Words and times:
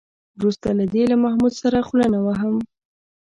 وروسته 0.37 0.67
له 0.79 0.85
دې 0.93 1.03
له 1.11 1.15
محمود 1.23 1.53
سره 1.61 1.85
خوله 1.87 2.07
نه 2.13 2.19
وهم. 2.25 2.53